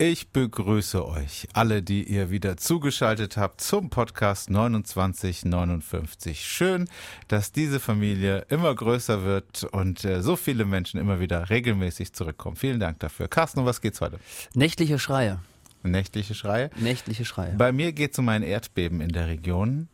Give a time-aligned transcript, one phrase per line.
[0.00, 6.44] Ich begrüße euch alle, die ihr wieder zugeschaltet habt zum Podcast 2959.
[6.44, 6.88] Schön,
[7.26, 12.54] dass diese Familie immer größer wird und äh, so viele Menschen immer wieder regelmäßig zurückkommen.
[12.54, 13.26] Vielen Dank dafür.
[13.26, 14.20] Carsten, um was geht's heute?
[14.54, 15.40] Nächtliche Schreie.
[15.82, 16.70] Nächtliche Schreie?
[16.76, 17.56] Nächtliche Schreie.
[17.56, 19.88] Bei mir geht es um ein Erdbeben in der Region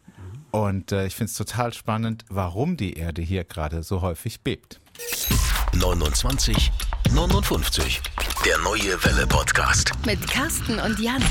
[0.50, 4.80] und äh, ich finde es total spannend, warum die Erde hier gerade so häufig bebt.
[5.72, 6.72] 29
[7.14, 8.02] 59.
[8.44, 9.92] Der neue Welle Podcast.
[10.04, 11.22] Mit Carsten und Jan.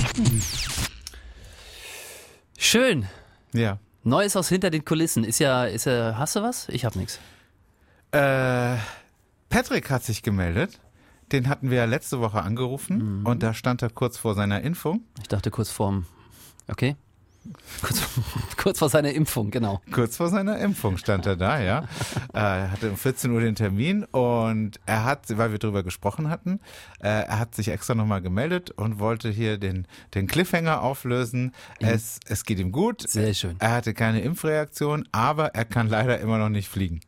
[2.57, 3.05] Schön.
[3.53, 3.79] Ja.
[4.03, 5.25] Neues aus hinter den Kulissen.
[5.25, 6.69] Ist ja, ist ja, hast du was?
[6.69, 7.19] Ich hab nichts.
[8.11, 8.77] Äh,
[9.49, 10.79] Patrick hat sich gemeldet.
[11.33, 13.25] Den hatten wir ja letzte Woche angerufen Mhm.
[13.27, 15.01] und da stand er kurz vor seiner Impfung.
[15.21, 16.05] Ich dachte kurz vorm,
[16.69, 16.95] okay.
[17.81, 18.01] Kurz,
[18.57, 19.81] kurz vor seiner Impfung, genau.
[19.91, 21.83] Kurz vor seiner Impfung stand er da, ja.
[22.33, 26.29] Äh, Er hatte um 14 Uhr den Termin und er hat, weil wir drüber gesprochen
[26.29, 26.59] hatten,
[26.99, 31.53] äh, er hat sich extra nochmal gemeldet und wollte hier den, den Cliffhanger auflösen.
[31.79, 33.03] Es, es geht ihm gut.
[33.03, 33.07] Mhm.
[33.07, 33.55] Sehr schön.
[33.59, 37.01] Er hatte keine Impfreaktion, aber er kann leider immer noch nicht fliegen.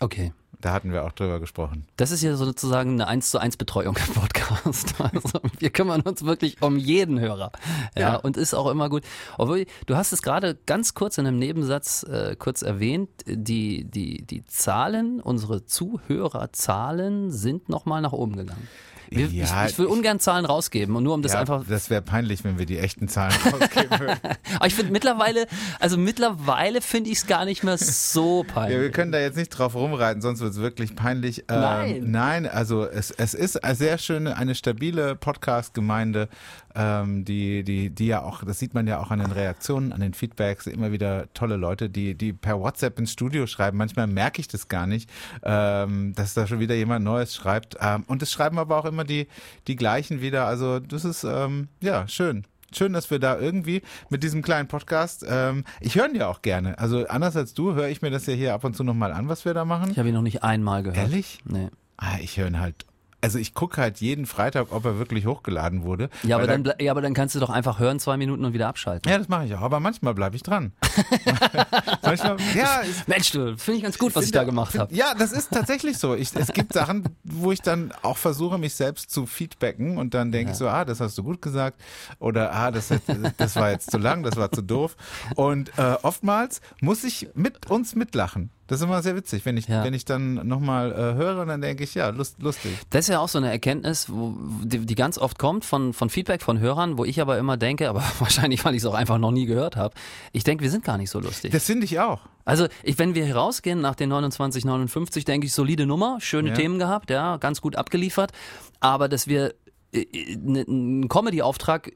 [0.00, 0.32] Okay.
[0.60, 1.86] Da hatten wir auch drüber gesprochen.
[1.96, 4.94] Das ist ja sozusagen eine 1 zu 1 Betreuung im Podcast.
[5.12, 7.52] Also wir kümmern uns wirklich um jeden Hörer.
[7.96, 8.16] Ja, Ja.
[8.16, 9.04] und ist auch immer gut.
[9.38, 14.22] Obwohl, du hast es gerade ganz kurz in einem Nebensatz äh, kurz erwähnt, die, die,
[14.26, 18.68] die Zahlen, unsere Zuhörerzahlen sind nochmal nach oben gegangen.
[19.10, 21.90] Wir, Ja, ich, ich will ungern Zahlen rausgeben und nur um das ja, einfach das
[21.90, 24.18] wäre peinlich, wenn wir die echten Zahlen rausgeben würden.
[24.56, 25.46] Aber ich finde mittlerweile,
[25.80, 28.76] also mittlerweile finde ich es gar nicht mehr so peinlich.
[28.76, 31.44] Ja, wir können da jetzt nicht drauf rumreiten, sonst wird es wirklich peinlich.
[31.48, 32.04] Ähm, Nein.
[32.06, 36.28] Nein, also es, es ist eine sehr schöne, eine stabile Podcast-Gemeinde,
[36.74, 40.00] ähm, die, die, die ja auch, das sieht man ja auch an den Reaktionen, an
[40.00, 43.76] den Feedbacks, immer wieder tolle Leute, die, die per WhatsApp ins Studio schreiben.
[43.76, 45.10] Manchmal merke ich das gar nicht,
[45.42, 47.76] ähm, dass da schon wieder jemand Neues schreibt.
[47.80, 49.26] Ähm, und es schreiben aber auch immer die,
[49.66, 50.46] die gleichen wieder.
[50.46, 52.44] Also das ist ähm, ja schön.
[52.72, 56.40] Schön, dass wir da irgendwie mit diesem kleinen Podcast, ähm, ich höre ihn ja auch
[56.40, 56.78] gerne.
[56.78, 59.28] Also anders als du höre ich mir das ja hier ab und zu nochmal an,
[59.28, 59.90] was wir da machen.
[59.90, 60.98] Ich habe ihn noch nicht einmal gehört.
[60.98, 61.40] Ehrlich?
[61.44, 61.68] Nee.
[61.96, 62.86] Ah, ich höre ihn halt.
[63.20, 66.08] Also ich gucke halt jeden Freitag, ob er wirklich hochgeladen wurde.
[66.22, 68.68] Ja aber, dann, ja, aber dann kannst du doch einfach hören, zwei Minuten und wieder
[68.68, 69.10] abschalten.
[69.10, 69.60] ja, das mache ich auch.
[69.60, 70.72] Aber manchmal bleibe ich dran.
[72.02, 74.94] manchmal, ja, ich, Mensch, du, finde ich ganz gut, was ich da gemacht habe.
[74.94, 76.14] Ja, das ist tatsächlich so.
[76.14, 80.32] Ich, es gibt Sachen, wo ich dann auch versuche, mich selbst zu feedbacken und dann
[80.32, 81.80] denke ich so, ah, das hast du gut gesagt
[82.18, 82.88] oder ah, das,
[83.36, 84.96] das war jetzt zu lang, das war zu doof.
[85.36, 88.50] Und äh, oftmals muss ich mit uns mitlachen.
[88.70, 89.82] Das ist immer sehr witzig, wenn ich, Ja.
[89.82, 92.70] wenn ich dann nochmal äh, höre, dann denke ich, ja, lust, lustig.
[92.90, 94.32] Das ist ja auch so eine Erkenntnis, wo,
[94.62, 97.88] die, die ganz oft kommt von, von Feedback von Hörern, wo ich aber immer denke,
[97.88, 99.94] aber wahrscheinlich, weil ich es auch einfach noch nie gehört habe,
[100.30, 101.50] ich denke, wir sind gar nicht so lustig.
[101.50, 102.20] Das finde ich auch.
[102.44, 106.54] Also, ich, wenn wir rausgehen nach den 29, 59, denke ich, solide Nummer, schöne Ja.
[106.54, 108.30] Themen gehabt, ja, ganz gut abgeliefert.
[108.78, 109.52] Aber dass wir
[109.92, 110.06] äh,
[110.36, 111.90] ne- einen Comedy-Auftrag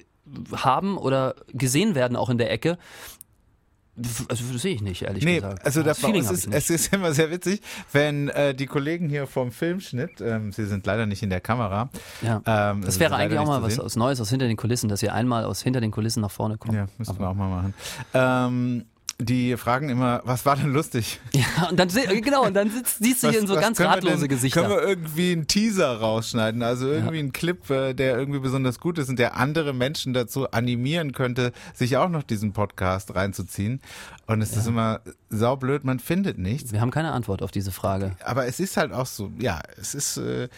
[0.56, 2.78] haben oder gesehen werden auch in der Ecke,
[4.28, 5.64] also das sehe ich nicht, ehrlich Nee, gesagt.
[5.64, 7.60] also Das da, Feeling es, hab ist, es ist immer sehr witzig,
[7.92, 11.90] wenn äh, die Kollegen hier vom Filmschnitt, ähm, sie sind leider nicht in der Kamera.
[12.22, 12.36] Ja.
[12.46, 15.02] Ähm, Das also wäre eigentlich auch mal was aus Neues aus hinter den Kulissen, dass
[15.02, 16.74] ihr einmal aus hinter den Kulissen nach vorne kommt.
[16.74, 17.74] Ja, müssen wir auch mal machen.
[18.14, 18.84] Ähm,
[19.20, 21.20] die fragen immer, was war denn lustig?
[21.34, 24.28] Ja, und dann genau, und dann sitzt, siehst du hier in so ganz ratlose denn,
[24.28, 24.62] Gesichter.
[24.62, 26.62] Können wir irgendwie einen Teaser rausschneiden?
[26.62, 30.50] Also irgendwie einen Clip, äh, der irgendwie besonders gut ist und der andere Menschen dazu
[30.50, 33.80] animieren könnte, sich auch noch diesen Podcast reinzuziehen.
[34.26, 36.72] Und es ist immer saublöd, man findet nichts.
[36.72, 38.12] wir haben keine Antwort auf diese Frage.
[38.24, 40.48] Aber es ist halt auch so, ja, es ist, äh,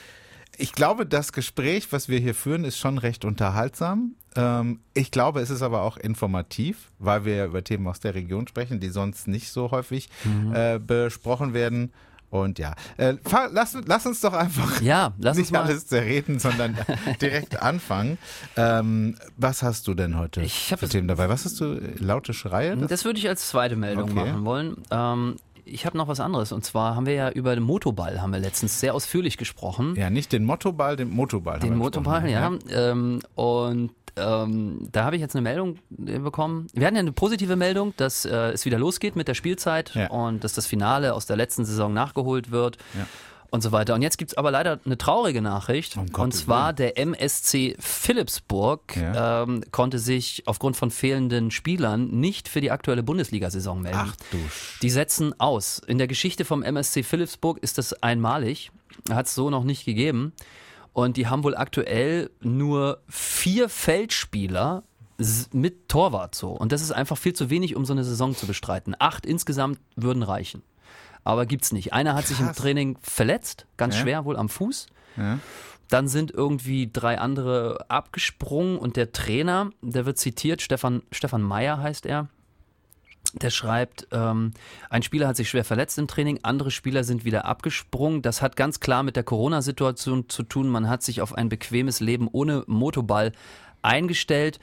[0.59, 4.15] ich glaube, das Gespräch, was wir hier führen, ist schon recht unterhaltsam.
[4.35, 8.15] Ähm, ich glaube, es ist aber auch informativ, weil wir ja über Themen aus der
[8.15, 10.53] Region sprechen, die sonst nicht so häufig Mhm.
[10.55, 11.93] äh, besprochen werden.
[12.29, 13.15] Und ja, äh,
[13.53, 15.63] lass, lass uns doch einfach Ja, nicht mal.
[15.63, 16.77] alles zerreden, sondern
[17.23, 18.19] direkt anfangen.
[18.57, 21.29] Ähm, was hast du denn heute Ich für Themen dabei?
[21.29, 21.81] Was hast du?
[21.99, 22.77] Laute Schreie?
[22.77, 24.15] Das würde ich als zweite Meldung Okay.
[24.33, 24.77] machen wollen.
[24.91, 25.37] Ähm,
[25.67, 28.39] ich habe noch was anderes und zwar haben wir ja über den Motoball haben wir
[28.41, 29.95] letztens sehr ausführlich gesprochen.
[29.97, 31.59] ja, nicht den Mottoball, den Motoball.
[31.59, 32.91] den Motoball, besprochen, ja.
[32.91, 35.77] Ähm, und ähm, da habe ich jetzt eine Meldung
[36.07, 36.69] äh, bekommen.
[36.73, 40.09] Wir hatten ja eine positive Meldung, dass äh, es wieder losgeht mit der Spielzeit Ja.
[40.09, 42.79] und dass das Finale aus der letzten Saison nachgeholt wird.
[42.97, 43.07] Ja.
[43.51, 43.95] Und so weiter.
[43.95, 45.97] Und jetzt gibt's aber leider eine traurige Nachricht.
[45.97, 49.43] Um und zwar der MSC Philipsburg Ja.
[49.43, 53.99] ähm, konnte sich aufgrund von fehlenden Spielern nicht für die aktuelle Bundesliga-Saison melden.
[54.01, 55.79] Ach du Sch Die setzen aus.
[55.87, 58.71] In der Geschichte vom MSC Philipsburg ist das einmalig.
[59.11, 60.33] Hat es so noch nicht gegeben.
[60.93, 64.83] Und die haben wohl aktuell nur vier Feldspieler
[65.53, 66.51] mit Torwart so.
[66.51, 68.95] Und das ist einfach viel zu wenig, um so eine Saison zu bestreiten.
[68.99, 70.63] Acht insgesamt würden reichen.
[71.27, 71.93] Aber gibt's nicht.
[71.93, 72.57] Einer hat sich im Krass.
[72.57, 74.03] Training verletzt, ganz Ja.
[74.03, 74.87] schwer, wohl am Fuß.
[75.17, 75.39] Ja.
[75.89, 81.79] Dann sind irgendwie drei andere abgesprungen und der Trainer, der wird zitiert, Stefan, Stefan Meyer
[81.81, 82.29] heißt er,
[83.35, 84.53] der schreibt, ähm,
[84.89, 88.23] ein Spieler hat sich schwer verletzt im Training, andere Spieler sind wieder abgesprungen.
[88.23, 90.69] Das hat ganz klar mit der Corona-Situation zu tun.
[90.69, 93.33] Man hat sich auf ein bequemes Leben ohne Motoball
[93.87, 94.59] eingestellt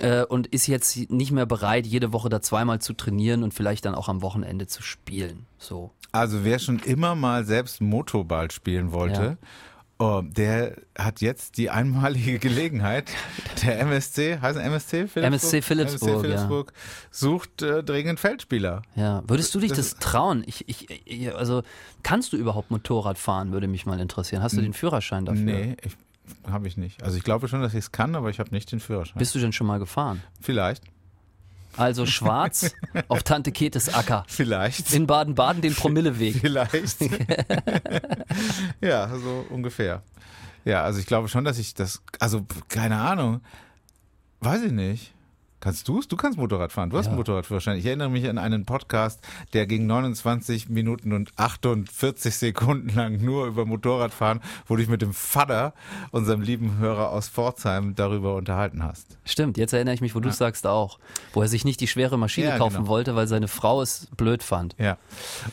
[0.00, 3.84] äh, und ist jetzt nicht mehr bereit, jede Woche da zweimal zu trainieren und vielleicht
[3.84, 5.46] dann auch am Wochenende zu spielen.
[5.58, 5.90] So.
[6.12, 9.38] Also wer schon immer mal selbst Motoball spielen wollte,
[10.00, 13.10] oh, der hat jetzt die einmalige Gelegenheit.
[13.62, 15.24] Der MSC, heißt MSC Philipsburg?
[15.24, 16.72] MSC Philipsburg, MSC Philipsburg
[17.10, 18.82] sucht äh, dringend Feldspieler.
[18.96, 20.42] Ja, würdest du dich Das das, trauen?
[20.46, 21.62] Ich, ich, ich, also
[22.02, 23.52] kannst du überhaupt Motorrad fahren?
[23.52, 24.42] Würde mich mal interessieren.
[24.42, 25.42] Hast du den Führerschein dafür?
[25.42, 25.96] Nee, ich,
[26.50, 27.02] habe ich nicht.
[27.02, 29.18] Also ich glaube schon, dass ich es kann, aber ich habe nicht den Führerschein.
[29.18, 30.22] Bist du denn schon mal gefahren?
[30.40, 30.84] Vielleicht.
[31.76, 32.74] Also schwarz
[33.08, 34.24] auf Tante Ketes Acker.
[34.26, 34.92] Vielleicht.
[34.92, 36.36] In Baden-Baden den Promilleweg.
[36.40, 36.98] Vielleicht.
[38.80, 40.02] ja, so ungefähr.
[40.64, 43.40] Ja, also ich glaube schon, dass ich das, also keine Ahnung,
[44.40, 45.14] weiß ich nicht.
[45.60, 46.08] Kannst du es?
[46.08, 46.88] Du kannst Motorrad fahren.
[46.88, 47.10] Du hast Ja.
[47.10, 47.76] einen Motorradführerschein.
[47.78, 49.20] Ich erinnere mich an einen Podcast,
[49.52, 55.02] der ging 29 Minuten und 48 Sekunden lang nur über Motorradfahren, wo du dich mit
[55.02, 55.74] dem Vater,
[56.12, 59.18] unserem lieben Hörer aus Pforzheim, darüber unterhalten hast.
[59.24, 60.98] Stimmt, jetzt erinnere ich mich, wo du sagst auch.
[61.34, 62.88] Wo er sich nicht die schwere Maschine Ja, kaufen genau.
[62.88, 64.74] wollte, weil seine Frau es blöd fand.
[64.78, 64.96] Ja.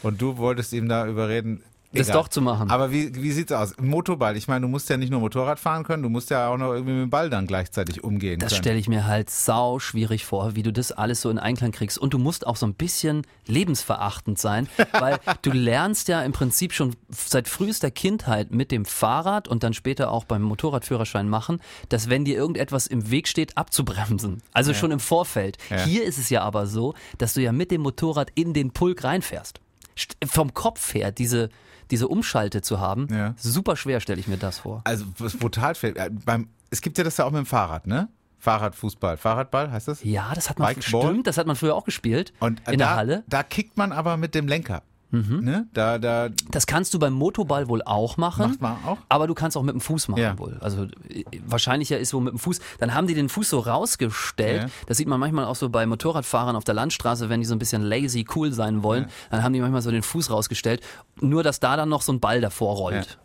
[0.03, 1.61] Und du wolltest ihm da überreden,
[1.93, 2.21] Das egal.
[2.21, 2.69] doch zu machen.
[2.69, 3.73] Aber wie, wie sieht's aus?
[3.79, 4.35] Motorball.
[4.35, 6.73] Ich meine, du musst ja nicht nur Motorrad fahren können, du musst ja auch noch
[6.73, 8.61] irgendwie mit dem Ball dann gleichzeitig umgehen Das können.
[8.63, 11.97] stelle ich mir halt sau schwierig vor, wie du das alles so in Einklang kriegst.
[11.97, 13.23] Und du musst auch so ein bisschen
[13.67, 19.47] lebensverachtend sein, weil du lernst ja im Prinzip schon seit frühester Kindheit mit dem Fahrrad
[19.47, 21.59] und dann später auch beim Motorradführerschein machen,
[21.89, 24.41] dass wenn dir irgendetwas im Weg steht, abzubremsen.
[24.53, 25.57] Also schon im Vorfeld.
[25.69, 25.83] Ja.
[25.85, 29.03] Hier ist es ja aber so, dass du ja mit dem Motorrad in den Pulk
[29.03, 29.59] reinfährst.
[29.97, 31.49] St- Vom Kopf her diese,
[31.91, 33.33] diese Umschalte zu haben, Ja.
[33.37, 34.81] super schwer stelle ich mir das vor.
[34.83, 35.97] Also was brutal fehlt.
[35.97, 38.09] äh, Beim, es gibt ja das ja auch mit dem Fahrrad, ne?
[38.39, 40.03] Fahrrad, Fußball, Fahrradball heißt das?
[40.03, 42.85] Ja, das hat man stimmt, das hat man früher auch gespielt Und äh, in da,
[42.87, 43.23] der Halle.
[43.27, 44.83] Da kickt man aber mit dem Lenker.
[45.11, 45.67] Ne?
[45.73, 48.49] Da, da Das kannst du beim Motorball wohl auch machen.
[48.49, 48.97] macht man auch.
[49.09, 50.37] Aber du kannst auch mit dem Fuß machen Ja.
[50.37, 50.57] wohl.
[50.59, 52.59] Also äh, wahrscheinlicher ist so mit dem Fuß.
[52.79, 54.63] Dann haben die den Fuß so rausgestellt.
[54.63, 54.69] Ja.
[54.87, 57.59] Das sieht man manchmal auch so bei Motorradfahrern auf der Landstraße, wenn die so ein
[57.59, 59.07] bisschen lazy cool sein wollen.
[59.31, 60.81] Dann haben die manchmal so den Fuß rausgestellt.
[61.21, 63.17] Nur, dass da dann noch so ein Ball davor rollt.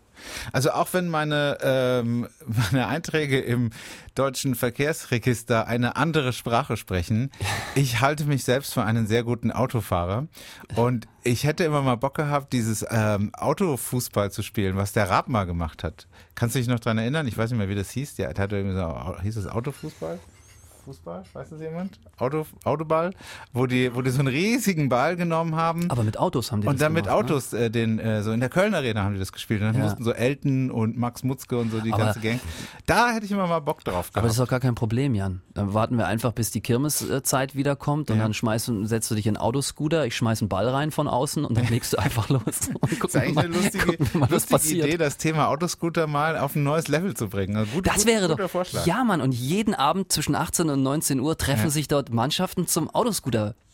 [0.53, 2.29] Also auch wenn meine, ähm,
[2.73, 3.71] meine Einträge im
[4.15, 7.31] deutschen Verkehrsregister eine andere Sprache sprechen,
[7.75, 10.27] ich halte mich selbst für einen sehr guten Autofahrer
[10.77, 15.29] und ich hätte immer mal Bock gehabt, dieses ähm, Autofußball zu spielen, was der Raab
[15.29, 16.07] mal gemacht hat.
[16.35, 17.27] Kannst du dich noch dran erinnern?
[17.27, 18.17] Ich weiß nicht mehr, wie das hieß.
[18.17, 20.19] Der hat irgendwie so, hieß es Autofußball?
[20.85, 21.23] Fußball?
[21.33, 21.99] Weiß das jemand?
[22.19, 23.13] Auto, Autoball?
[23.53, 25.91] Wo die, wo die so einen riesigen Ball genommen haben.
[25.91, 27.13] Aber mit Autos haben die Und das dann mit ne?
[27.15, 29.61] Autos, äh, den, äh, so in der Köln Arena haben die das gespielt.
[29.61, 29.83] Und dann Ja.
[29.85, 32.41] mussten so Elton und Max Mutzke und so die Aber- ganze Gang.
[32.87, 34.49] Da hätte ich immer mal Bock drauf Aber das ist gehabt.
[34.49, 35.43] doch gar kein Problem, Jan.
[35.55, 38.23] Dann warten wir einfach, bis die Kirmeszeit wiederkommt und Ja.
[38.25, 41.45] dann schmeißt, setzt du dich in einen Autoscooter, ich schmeiß einen Ball rein von außen
[41.45, 42.43] und dann legst du einfach los.
[42.81, 44.87] Und Das ist eigentlich wir eine mal, lustige, mal was lustige passiert.
[44.89, 47.57] Idee, das Thema Autoscooter mal auf ein neues Level zu bringen.
[47.57, 48.51] Also gut, Das gut, wäre guter doch.
[48.51, 48.87] Vorschlag.
[48.87, 51.71] Ja, Mann, und jeden Abend zwischen 18 und 19 Uhr treffen Ja.
[51.71, 52.89] sich dort Mannschaften zum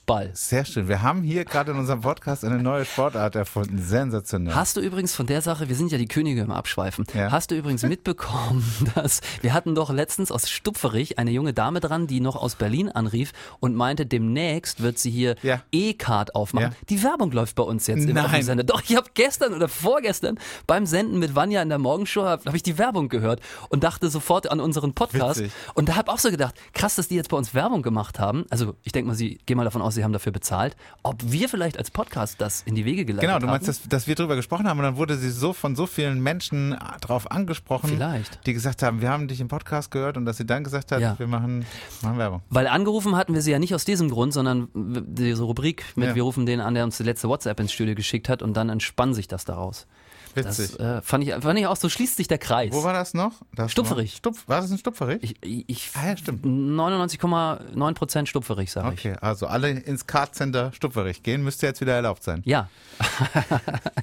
[0.08, 0.30] Autoscooterball.
[0.34, 0.88] Sehr schön.
[0.88, 3.78] Wir haben hier gerade in unserem Podcast eine neue Sportart erfunden.
[3.78, 4.54] Sensationell.
[4.54, 7.30] Hast du übrigens von der Sache, wir sind ja die Könige im Abschweifen, Ja.
[7.30, 12.06] hast du übrigens mitbekommen, dass wir hatten doch letztens aus Stupferich eine junge Dame dran,
[12.06, 15.62] die noch aus Berlin anrief und meinte, demnächst wird sie hier Ja.
[15.72, 16.70] E-Card aufmachen.
[16.72, 16.76] Ja.
[16.88, 18.42] Die Werbung läuft bei uns jetzt im Nein.
[18.42, 18.64] Sender.
[18.64, 22.54] Doch, ich habe gestern oder vorgestern beim Senden mit Vanja in der Morgenshow habe hab
[22.54, 25.40] ich die Werbung gehört und dachte sofort an unseren Podcast.
[25.40, 25.52] Witzig.
[25.74, 28.46] Und da habe auch so gedacht, krass, dass die jetzt bei uns Werbung gemacht haben.
[28.50, 30.76] Also ich denke mal, sie gehen mal davon aus, sie haben dafür bezahlt.
[31.02, 33.40] Ob wir vielleicht als Podcast das in die Wege geleitet Genau, haben?
[33.42, 35.86] du meinst, dass, dass wir drüber gesprochen haben und dann wurde sie so von so
[35.86, 38.46] vielen Menschen drauf angesprochen, Vielleicht.
[38.46, 41.00] die gesagt haben, wir haben dich im Podcast gehört und dass sie dann gesagt hat,
[41.00, 41.18] Ja.
[41.18, 41.66] wir machen,
[42.02, 42.42] machen Werbung.
[42.50, 46.14] Weil angerufen hatten wir sie ja nicht aus diesem Grund, sondern diese Rubrik mit Ja.
[46.14, 48.68] Wir rufen den an, der uns die letzte WhatsApp ins Studio geschickt hat und dann
[48.68, 49.86] entspann sich das daraus.
[50.34, 50.78] Das Witzig.
[50.80, 52.72] äh, fand, ich, fand ich auch, so schließt sich der Kreis.
[52.72, 53.32] Wo war das noch?
[53.54, 54.12] Das Stupferich.
[54.12, 55.36] War, Stupf, war das in Stupferich?
[55.42, 56.44] ich, ich, Ah ja, stimmt.
[56.44, 59.06] 99,9% stupferig, sage ich.
[59.06, 62.42] Okay, also alle ins Card-Center Stupferich gehen, müsste jetzt wieder erlaubt sein.
[62.44, 62.68] Ja.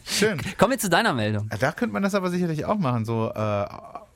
[0.05, 0.39] Schön.
[0.57, 1.49] Kommen wir zu deiner Meldung.
[1.59, 3.65] Da könnte man das aber sicherlich auch machen, so äh,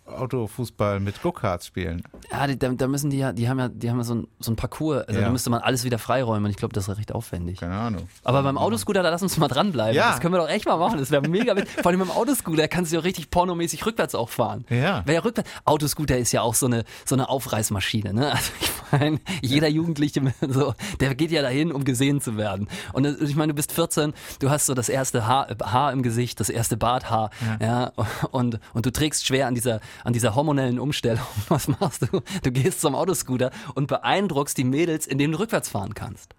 [0.10, 2.04] Autofußball mit Go-Karts spielen.
[2.32, 4.51] Ja, die, da, müssen die ja, die haben ja, die haben ja so ein, so
[4.51, 5.25] ein Parcours, also Ja.
[5.28, 6.50] da müsste man alles wieder freiräumen.
[6.51, 7.60] Ich glaube, das ist recht aufwendig.
[7.60, 8.08] Keine Ahnung.
[8.24, 9.96] Aber beim Autoscooter, da lass uns mal dranbleiben.
[9.96, 10.12] Ja.
[10.12, 11.00] Das können wir doch echt mal machen.
[11.00, 11.56] Das wäre mega.
[11.56, 14.66] wit- Vor allem beim Autoscooter kannst du ja richtig pornomäßig rückwärts auch fahren.
[14.70, 15.04] Ja.
[15.06, 18.32] Wer ja rückwärts, Autoscooter ist ja auch so eine, so eine Aufreißmaschine, ne?
[18.32, 22.68] Also ich meine, jeder Jugendliche, mit so, der geht ja dahin, um gesehen zu werden.
[22.94, 26.01] Und das- ich meine, du bist 14, du hast so das erste Haar, Haar im
[26.01, 27.30] Gesicht, das erste Barthaar,
[27.62, 27.92] ja,
[28.32, 31.25] und, und du trägst schwer an dieser, an dieser hormonellen Umstellung.
[31.50, 32.22] Was machst du?
[32.44, 36.36] Du gehst zum Autoscooter und beeindruckst die Mädels, indem du rückwärts fahren kannst.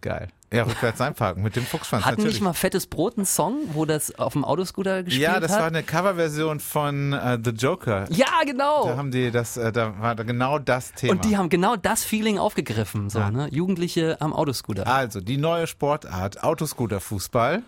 [0.00, 0.28] Geil.
[0.50, 2.36] Ja, rückwärts einparken mit dem Fuchsschwanz Hatten natürlich.
[2.36, 5.60] nicht mal Fettes Brot einen Song, wo das auf dem Autoscooter gespielt ja, das hat?
[5.60, 8.06] war eine Coverversion von äh, The Joker.
[8.10, 8.86] ja, genau.
[8.86, 11.12] Da haben die das, äh, da war genau das Thema.
[11.12, 13.48] Und die haben genau das Feeling aufgegriffen, so, ne?
[13.50, 14.86] Jugendliche am Autoscooter.
[14.86, 17.62] also, die neue Sportart, Autoscooter-Fußball.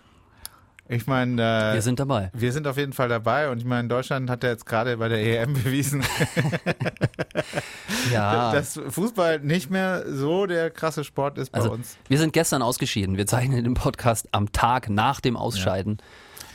[0.93, 2.31] Ich meine, äh, Wir sind dabei.
[2.35, 5.09] wir sind auf jeden Fall dabei und ich meine, Deutschland hat ja jetzt gerade bei
[5.09, 6.03] der EM bewiesen,
[8.13, 8.53] Ja.
[8.53, 11.97] dass Fußball nicht mehr so der krasse Sport ist bei also, uns.
[12.09, 13.17] wir sind gestern ausgeschieden.
[13.17, 15.99] Wir zeichnen den Podcast am Tag nach dem Ausscheiden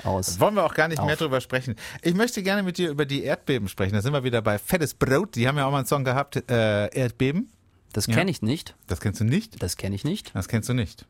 [0.03, 0.39] aus.
[0.39, 1.19] Wollen wir auch gar nicht mehr Auf.
[1.19, 1.75] drüber sprechen.
[2.01, 3.93] Ich möchte gerne mit dir über die Erdbeben sprechen.
[3.93, 5.35] Da sind wir wieder bei Fettes Brot.
[5.35, 7.49] Die haben ja auch mal einen Song gehabt, äh, Erdbeben.
[7.93, 8.13] Das Ja.
[8.15, 8.75] kenne ich nicht.
[8.87, 9.61] Das kennst du nicht?
[9.63, 10.35] Das kenne ich nicht.
[10.35, 11.05] Das kennst du nicht.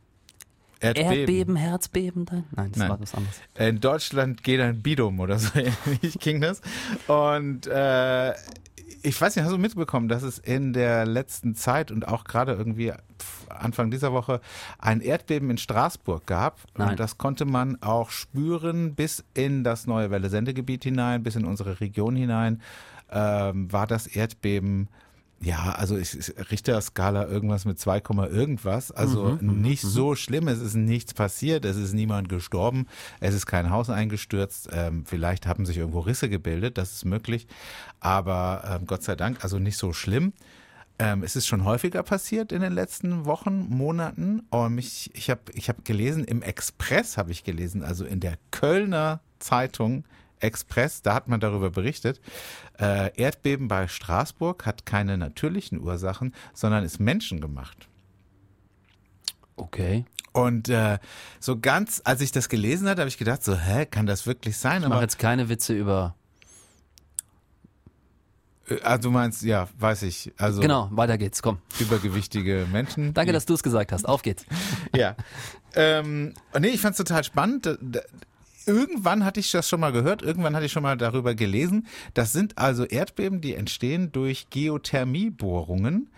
[0.80, 2.26] Erdbeben, Herzbeben.
[2.30, 2.90] Nein, Nein das Nein.
[2.90, 3.42] war was anderes.
[3.58, 6.62] In Deutschland geht ein Bidum oder so ähnlich ging das.
[7.08, 8.34] Und äh,
[9.02, 12.54] ich weiß nicht, hast du mitbekommen, dass es in der letzten Zeit und auch gerade
[12.54, 12.92] irgendwie
[13.50, 14.42] Anfang dieser Woche
[14.80, 16.60] ein Erdbeben in Straßburg gab?
[16.76, 16.90] Nein.
[16.90, 21.80] Und das konnte man auch spüren bis in das neue Welle-Sendegebiet hinein, bis in unsere
[21.80, 22.62] Region hinein.
[23.12, 24.90] Ähm, war das Erdbeben
[25.42, 28.92] ja, also es ist Richterskala irgendwas mit 2, Komma irgendwas.
[28.92, 30.48] Also nicht so schlimm.
[30.48, 31.66] Es ist nichts passiert.
[31.66, 32.88] Es ist niemand gestorben.
[33.20, 34.70] Es ist kein Haus eingestürzt.
[34.72, 36.78] Ähm, vielleicht haben sich irgendwo Risse gebildet.
[36.78, 37.48] Das ist möglich.
[38.00, 40.34] Aber ähm, Gott sei Dank, also nicht so schlimm.
[40.98, 44.42] Ähm, es ist schon häufiger passiert in den letzten Wochen, Monaten.
[44.50, 48.38] Und mich, ich habe ich hab gelesen, im Express habe ich gelesen, also in der
[48.52, 50.06] Kölner Zeitung
[50.40, 52.22] Express, da hat man darüber berichtet.
[52.80, 57.88] Äh, Erdbeben bei Straßburg hat keine natürlichen Ursachen, sondern ist menschengemacht.
[59.56, 60.06] Okay.
[60.34, 61.00] Und äh,
[61.40, 64.58] so ganz, als ich das gelesen hatte, habe ich gedacht, so, hä, kann das wirklich
[64.58, 64.84] sein?
[64.84, 66.16] Ich mache jetzt keine Witze über.
[68.68, 71.42] äh, also du meinst, ja, weiß ich, also Genau, weiter geht's.
[71.42, 71.60] Komm.
[71.80, 73.14] übergewichtige Menschen.
[73.14, 74.06] Danke, dass du es gesagt hast.
[74.06, 74.46] Auf geht's.
[74.96, 75.16] Ja.
[75.76, 77.78] ähm, nee, ich fand's total spannend.
[78.66, 81.88] Irgendwann hatte ich das schon mal gehört, irgendwann hatte ich schon mal darüber gelesen.
[82.14, 86.10] Das sind also Erdbeben, die entstehen durch Geothermiebohrungen.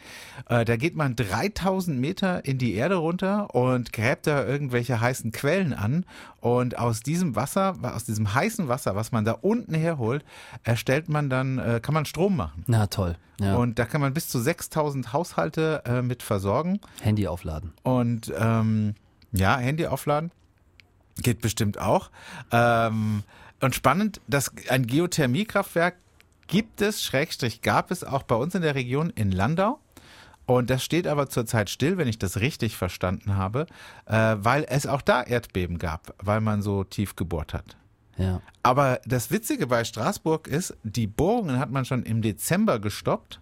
[0.48, 5.32] Äh, da geht man 3000 Meter in die Erde runter und gräbt da irgendwelche heißen
[5.32, 6.06] Quellen an.
[6.39, 10.24] Und aus diesem Wasser, aus diesem heißen Wasser, was man da unten herholt,
[10.63, 12.63] erstellt man dann, äh, kann man Strom machen.
[12.68, 13.16] Na toll.
[13.39, 13.56] Ja.
[13.56, 16.80] Und da kann man bis zu 6000 Haushalte äh, mit versorgen.
[17.01, 17.74] Handy aufladen.
[17.84, 18.96] Und ähm,
[19.32, 20.32] ja, Handy aufladen
[21.24, 22.10] geht bestimmt auch.
[22.52, 23.24] Ähm,
[23.62, 25.96] und spannend, dass ein Geothermiekraftwerk
[26.48, 29.80] gibt es, Schrägstrich gab es auch bei uns in der Region in Landau.
[30.46, 33.68] Und das steht aber zurzeit still, wenn ich das richtig verstanden habe,
[34.06, 37.76] äh, weil es auch da Erdbeben gab, weil man so tief gebohrt hat.
[38.18, 38.42] Ja.
[38.64, 43.42] Aber das Witzige bei Straßburg ist, die Bohrungen hat man schon im Dezember gestoppt.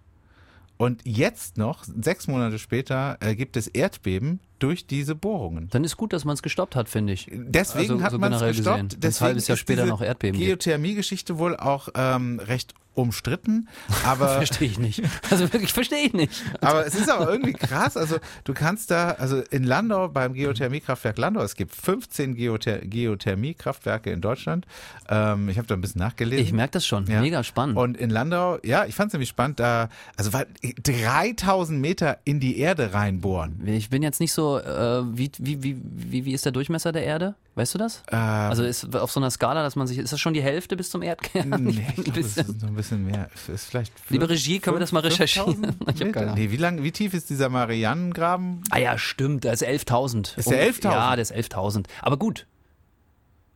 [0.78, 5.70] Und jetzt noch, sechs Monate später, äh, gibt es Erdbeben durch diese Bohrungen.
[5.72, 7.30] Dann ist gut, dass man es gestoppt hat, finde ich.
[7.32, 8.84] Deswegen Also, hat so man es gestoppt.
[8.84, 9.00] gesehen.
[9.02, 10.40] Deswegen halbes Jahr später noch Erdbeben.
[10.40, 13.68] Geothermie-Geschichte wohl auch ähm, recht umstritten.
[14.06, 15.04] Aber, Verstehe ich nicht.
[15.30, 16.32] Also wirklich verstehe ich nicht.
[16.62, 17.98] aber es ist aber irgendwie krass.
[17.98, 24.12] Also du kannst da, also in Landau beim Geothermiekraftwerk Landau, es gibt 15 Geother Geothermiekraftwerke
[24.12, 24.66] in Deutschland.
[25.10, 26.46] Ähm, ich habe da ein bisschen nachgelesen.
[26.46, 27.06] Ich merke das schon.
[27.08, 27.20] Ja.
[27.20, 27.76] Mega spannend.
[27.78, 30.48] Und in Landau, ja, ich fand es nämlich spannend, da, also weil
[30.84, 33.62] 3000 Meter in die Erde reinbohren.
[33.68, 37.04] ich bin jetzt nicht so, äh, wie, wie, wie, wie, wie ist der Durchmesser der
[37.04, 37.36] Erde?
[37.56, 38.04] Weißt du das?
[38.12, 40.76] Ähm, Also ist auf so einer Skala, dass man sich, ist das schon die Hälfte
[40.78, 41.50] bis zum Erdkern?
[41.50, 42.50] Nee, Ein ich glaube, es bisschen.
[42.56, 43.30] ist noch ein bisschen mehr.
[43.34, 45.56] Es Ist vielleicht Liebe Regie, können wir das mal recherchieren?
[45.64, 46.26] 5000 Ich hab keine?
[46.28, 46.40] Ahnung.
[46.40, 48.62] Nee, wie lang, wie tief ist dieser Marianengraben?
[48.70, 50.38] Ah ja, stimmt, der ist 11.000.
[50.38, 50.84] Ist der Um- 11.000?
[50.92, 51.86] Ja, der ist 11.000.
[52.02, 52.46] Aber gut.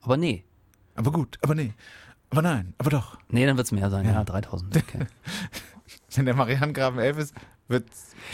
[0.01, 0.43] Aber nee.
[0.95, 1.73] Aber gut, aber nee.
[2.29, 3.17] Aber nein, aber doch.
[3.29, 4.05] Nee, dann wird's mehr sein.
[4.05, 4.65] Ja, 3.000.
[4.77, 5.05] Okay.
[6.15, 7.33] Wenn der Marianengraben 11 ist,
[7.69, 7.85] wird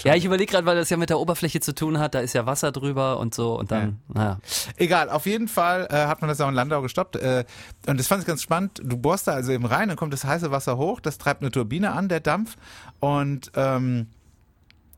[0.03, 2.15] ja, ich überlege gerade, weil das ja mit der Oberfläche zu tun hat.
[2.15, 3.57] Da ist ja Wasser drüber und so.
[3.57, 4.39] Und dann, naja.
[4.77, 7.15] Egal, auf jeden Fall äh, hat man das auch in Landau gestoppt.
[7.15, 7.45] Äh,
[7.87, 8.81] und das fand ich ganz spannend.
[8.83, 11.51] Du bohrst da also eben rein, dann kommt das heiße Wasser hoch, das treibt eine
[11.51, 12.57] Turbine an, der Dampf.
[12.99, 14.07] Und ähm,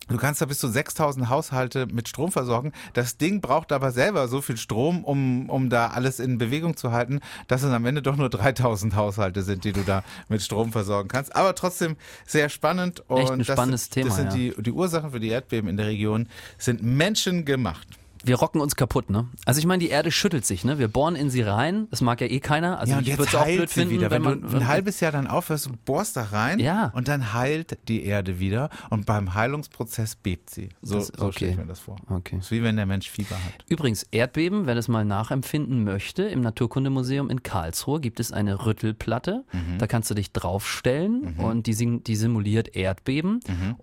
[0.07, 2.71] Du kannst da bis zu 6000 Haushalte mit Strom versorgen.
[2.93, 6.91] Das Ding braucht aber selber so viel Strom, um, um da alles in Bewegung zu
[6.91, 10.71] halten, dass es am Ende doch nur 3000 Haushalte sind, die du da mit Strom
[10.71, 11.35] versorgen kannst.
[11.35, 13.03] Aber trotzdem sehr spannend.
[13.07, 14.53] Und Echt ein das, spannendes Thema, Das sind ja.
[14.53, 17.87] die, die Ursachen für die Erdbeben in der Region sind menschengemacht.
[18.25, 19.27] Wir rocken uns kaputt, ne?
[19.45, 20.79] Also ich meine, die Erde schüttelt sich, ne?
[20.79, 22.79] Wir bohren in sie rein, das mag ja eh keiner.
[22.79, 24.11] Also ja, und ich würde es auch blöd finden, wieder.
[24.11, 26.91] wenn Wenn, man du ein halbes Jahr dann aufhörst, du bohrst da rein Ja.
[26.95, 30.69] und dann heilt die Erde wieder und beim Heilungsprozess bebt sie.
[30.81, 31.31] So, Das- so okay.
[31.35, 31.97] stelle ich mir das vor.
[32.09, 32.37] Okay.
[32.37, 33.65] Das ist wie wenn der Mensch Fieber hat.
[33.67, 39.43] Übrigens, Erdbeben, wer das mal nachempfinden möchte, im Naturkundemuseum in Karlsruhe gibt es eine Rüttelplatte.
[39.51, 39.77] Mhm.
[39.77, 43.39] Da kannst du dich draufstellen und die, die simuliert Erdbeben.
[43.47, 43.75] Mhm.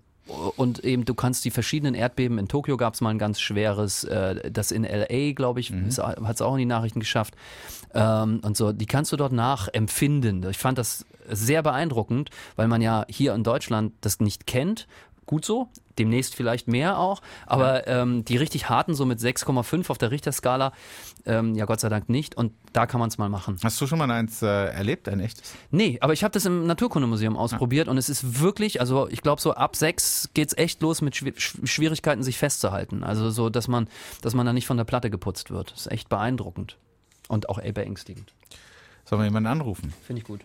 [0.55, 4.03] Und eben, du kannst die verschiedenen Erdbeben, in Tokio gab es mal ein ganz schweres,
[4.05, 5.85] äh, das in L.A., glaube ich, Mhm.
[5.97, 7.35] hat es auch in die Nachrichten geschafft.
[7.93, 10.47] Ähm, und so, die kannst du dort nachempfinden.
[10.49, 14.87] Ich fand das sehr beeindruckend, weil man ja hier in Deutschland das nicht kennt.
[15.25, 19.97] Gut so, demnächst vielleicht mehr auch, aber ähm, die richtig harten, so mit 6,5 auf
[19.97, 20.73] der Richterskala,
[21.25, 23.57] ähm, ja Gott sei Dank nicht und da kann man es mal machen.
[23.63, 25.53] Hast du schon mal eins äh, erlebt, ein echtes?
[25.71, 29.41] Nee, aber ich habe das im Naturkundemuseum ausprobiert und es ist wirklich, also ich glaube
[29.41, 33.03] so ab sechs geht's echt los mit Schwi- Sch- Schwierigkeiten, sich festzuhalten.
[33.03, 33.87] Also so, dass man,
[34.21, 35.71] dass man da nicht von der Platte geputzt wird.
[35.71, 36.77] Das ist echt beeindruckend
[37.27, 38.33] und auch ey, beängstigend.
[39.05, 39.93] Sollen wir jemanden anrufen?
[40.05, 40.41] Finde ich gut.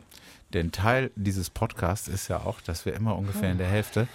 [0.53, 4.09] Denn Teil dieses Podcasts ist ja auch, dass wir immer ungefähr in der Hälfte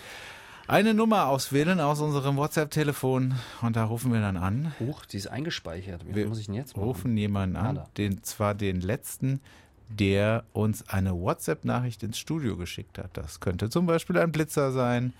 [0.67, 4.73] eine Nummer auswählen aus unserem WhatsApp-Telefon und da rufen wir dann an.
[4.79, 6.05] Huch, die ist eingespeichert.
[6.07, 6.85] Wie Wir muss ich denn jetzt machen?
[6.87, 7.89] rufen jemanden an, Nada.
[7.97, 9.41] den zwar den letzten,
[9.89, 13.11] der uns eine WhatsApp-Nachricht ins Studio geschickt hat.
[13.13, 15.13] Das könnte zum Beispiel ein Blitzer sein,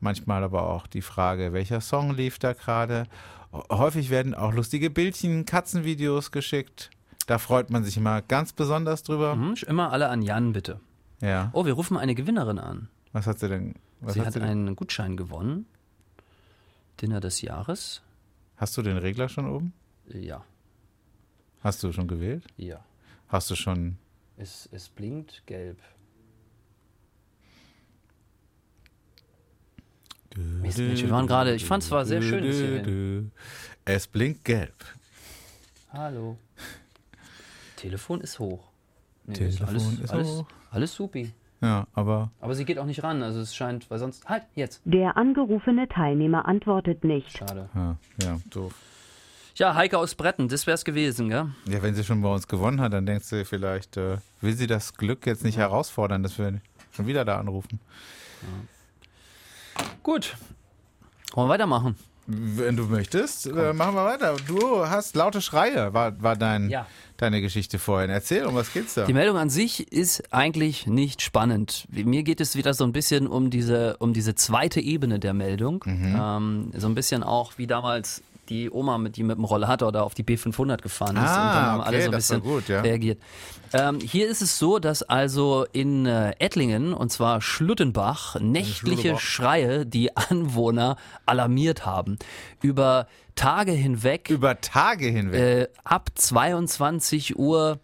[0.00, 3.04] manchmal aber auch die Frage, welcher Song lief da gerade.
[3.70, 6.90] Häufig werden auch lustige Bildchen, Katzenvideos geschickt.
[7.26, 9.32] Da freut man sich immer ganz besonders drüber.
[9.32, 10.80] Hm, immer alle an Jan, bitte.
[11.22, 11.50] Ja.
[11.52, 12.88] Oh, wir rufen eine Gewinnerin an.
[13.12, 13.74] Was hat sie denn?
[14.00, 15.66] Was sie hat hat einen Gutschein gewonnen.
[17.00, 18.02] Dinner des Jahres.
[18.56, 19.72] Hast du den Regler schon oben?
[20.08, 20.44] Ja,
[21.62, 22.44] Hast du schon gewählt?
[22.56, 22.84] ja.
[23.28, 23.96] Hast du schon.
[24.36, 25.78] Es, es blinkt gelb.
[30.36, 32.42] Mist, Mensch, wir waren gerade, ich fand es war sehr schön.
[32.42, 33.32] bis hierhin.
[33.84, 34.74] Es blinkt gelb.
[35.92, 36.38] Hallo.
[37.76, 38.70] Telefon ist hoch.
[39.26, 40.46] Nee, Telefon alles, ist alles, hoch.
[40.70, 41.32] Alles supi.
[41.60, 44.28] Ja, aber Aber sie geht auch nicht ran, also es scheint, weil sonst.
[44.28, 44.80] Halt, jetzt.
[44.84, 47.36] Der angerufene Teilnehmer antwortet nicht.
[47.36, 47.68] Schade.
[47.74, 48.74] ja, ja, doof.
[49.56, 51.50] Ja, Heike aus Bretten, das wär's gewesen, gell?
[51.66, 54.66] Ja, wenn sie schon bei uns gewonnen hat, dann denkst du vielleicht, äh, will sie
[54.66, 56.60] das Glück jetzt nicht herausfordern, dass wir
[56.92, 57.78] schon wieder da anrufen.
[60.02, 60.36] Gut.
[61.34, 61.96] Wollen wir weitermachen?
[62.32, 64.36] Wenn du möchtest, äh, machen wir weiter.
[64.46, 66.86] Du hast laute Schreie, war, war dein, Ja.
[67.16, 68.08] deine Geschichte vorhin.
[68.10, 69.04] Erzähl, um was geht's da?
[69.04, 71.86] Die Meldung an sich ist eigentlich nicht spannend.
[71.90, 75.82] Mir geht es wieder so ein bisschen um diese, um diese zweite Ebene der Meldung.
[75.86, 80.02] Ähm, so ein bisschen auch wie damals die Oma, mit, die mit dem Rollator da
[80.02, 81.22] auf die B500 gefahren ist.
[81.22, 82.80] Ah, und dann haben okay, alle so ein bisschen gut, ja.
[82.80, 83.20] reagiert.
[83.72, 89.16] Ähm, hier ist es so, dass also in äh, Ettlingen, und zwar Schluttenbach, nächtliche.
[89.18, 92.18] Schreie die Anwohner alarmiert haben.
[92.60, 95.40] Über Tage hinweg Über Tage hinweg.
[95.40, 97.78] äh, ab 22 Uhr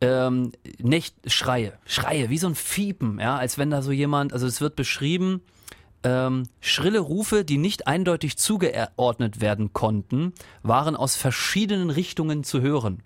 [0.00, 4.46] ähm, nicht Schreie, Schreie, wie so ein Fiepen, ja, als wenn da so jemand, also
[4.46, 5.42] es wird beschrieben,
[6.02, 10.32] ähm, schrille Rufe, die nicht eindeutig zugeordnet werden konnten,
[10.62, 13.02] waren aus verschiedenen Richtungen zu hören.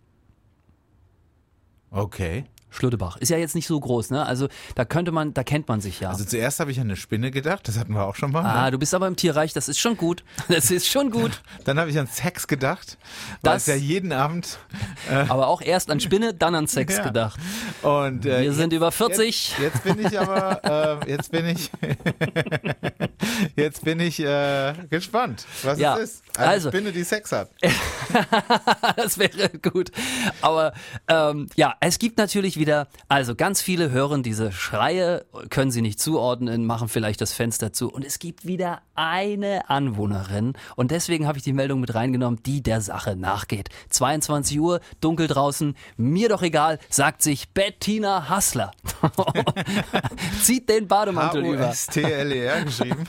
[1.90, 2.44] Okay.
[2.70, 4.24] Schluttebach ist ja jetzt nicht so groß, ne?
[4.26, 6.11] Also da könnte man, da kennt man sich ja.
[6.11, 8.44] Also zuerst habe ich an eine Spinne gedacht, das hatten wir auch schon mal.
[8.44, 8.70] ah, ne?
[8.72, 10.24] du bist aber im Tierreich, das ist schon gut.
[10.48, 11.42] Das ist schon gut.
[11.64, 12.98] Dann habe ich an Sex gedacht,
[13.42, 14.59] weil Das- es ja jeden Abend
[15.28, 17.02] Aber auch erst an Spinne, dann an Sex Ja.
[17.04, 17.38] gedacht.
[17.83, 19.54] und äh, Wir sind jetzt- über 40.
[19.59, 21.70] Jetzt, jetzt bin ich aber, äh, jetzt bin ich,
[23.56, 26.22] jetzt bin ich äh, gespannt, was Ja, es ist.
[26.38, 27.50] Eine also- Spinne, die Sex hat.
[28.96, 29.90] das wäre gut.
[30.40, 30.72] Aber
[31.09, 35.99] ähm, ja, es gibt natürlich wieder, also ganz viele hören diese Schreie, können sie nicht
[35.99, 37.90] zuordnen, machen vielleicht das Fenster zu.
[37.90, 40.53] Und es gibt wieder eine Anwohnerin.
[40.77, 43.70] Und deswegen habe ich die Meldung mit reingenommen, die der Sache nachgeht.
[43.88, 48.70] 22 Uhr, dunkel draußen, mir doch egal, sagt sich Bettina Hassler.
[50.43, 51.67] Zieht den Bademantel über.
[51.67, 53.05] H-U-S-T-L-E-R geschrieben.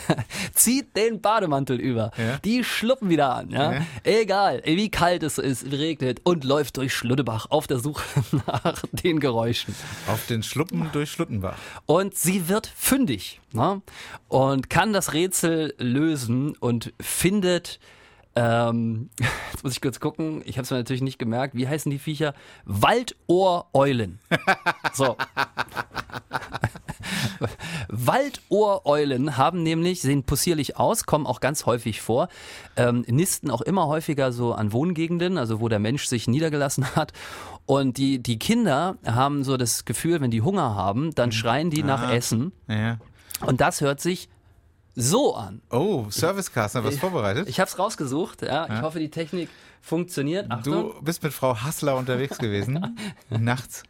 [0.54, 2.10] zieht den Bademantel über.
[2.16, 2.38] Ja.
[2.38, 3.50] Die schluppen wieder an.
[3.50, 3.72] Ja?
[3.74, 3.86] Ja.
[4.04, 8.04] Egal, wie kalt es ist, regnet und läuft durch Schluttebach auf der Suche
[8.46, 9.74] nach den Geräuschen.
[10.06, 11.56] Auf den Schluppen durch Schluttenbach.
[11.86, 13.82] Und sie wird fündig ne?
[14.28, 17.78] und kann das Rätsel lösen und findet.
[18.36, 19.08] Ähm,
[19.52, 20.42] jetzt muss ich kurz gucken.
[20.44, 21.54] Ich habe es mir natürlich nicht gemerkt.
[21.54, 22.34] Wie heißen die Viecher?
[22.64, 24.18] Waldohreulen.
[24.92, 25.16] So.
[27.88, 32.28] Waldohreulen haben nämlich, sehen possierlich aus, kommen auch ganz häufig vor,
[32.76, 37.12] ähm, nisten auch immer häufiger so an Wohngegenden, also wo der Mensch sich niedergelassen hat.
[37.64, 41.82] Und die, die Kinder haben so das Gefühl, wenn die Hunger haben, dann schreien die
[41.82, 42.12] nach Ah.
[42.12, 42.52] Essen.
[42.68, 42.98] Ja.
[43.44, 44.28] Und das hört sich
[44.96, 45.60] so an.
[45.70, 47.48] Oh, Servicecast, hast du was vorbereitet?
[47.48, 48.42] Ich habe es rausgesucht.
[48.42, 48.66] Ja.
[48.74, 49.48] Ich hoffe, die Technik
[49.80, 50.50] funktioniert.
[50.50, 50.94] Achtung.
[50.94, 52.96] Du bist mit Frau Hassler unterwegs gewesen.
[53.30, 53.82] nachts.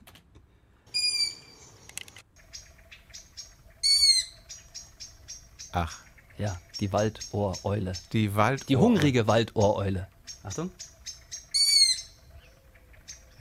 [5.72, 5.98] Ach,
[6.38, 7.92] Ja, die Waldohreule.
[8.12, 8.68] die Wald.
[8.68, 10.06] Die hungrige Waldohreule.
[10.42, 10.70] Achtung.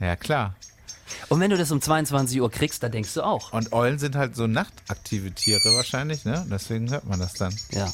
[0.00, 0.54] Ja, klar.
[1.28, 3.52] Und wenn du das um 22 Uhr kriegst, dann denkst du auch.
[3.52, 6.46] Und Eulen sind halt so nachtaktive Tiere wahrscheinlich, ne?
[6.50, 7.54] Deswegen hört man das dann.
[7.70, 7.92] Ja.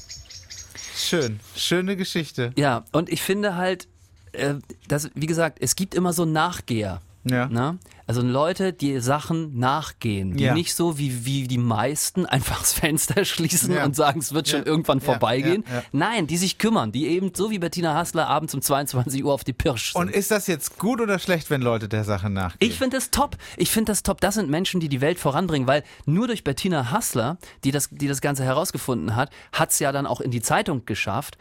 [0.96, 2.53] Schön, schöne Geschichte.
[2.57, 3.88] Ja, und ich finde halt,
[4.33, 4.55] äh,
[4.88, 7.01] dass, wie gesagt, es gibt immer so Nachgeher.
[7.25, 7.46] Ja.
[7.46, 7.79] Ne?
[8.07, 10.55] Also Leute, die Sachen nachgehen, die Ja.
[10.55, 13.85] nicht so wie, wie die meisten einfach das Fenster schließen Ja.
[13.85, 14.67] und sagen, es wird schon Ja.
[14.67, 15.65] irgendwann Ja, vorbeigehen.
[15.69, 15.83] ja, ja.
[15.93, 19.45] Nein, die sich kümmern, die eben so wie Bettina Hassler abends um 22 Uhr auf
[19.45, 20.01] die Pirsch sind.
[20.03, 22.71] Und ist das jetzt gut oder schlecht, wenn Leute der Sache nachgehen?
[22.71, 23.37] Ich finde das top.
[23.57, 24.21] Ich finde das top.
[24.21, 28.09] Das sind Menschen, die die Welt voranbringen, weil nur durch Bettina Hassler, die das, die
[28.09, 31.38] das Ganze herausgefunden hat, hat es ja dann auch in die Zeitung geschafft.